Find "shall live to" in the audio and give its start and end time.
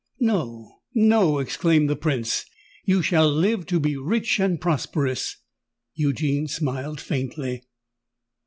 3.03-3.79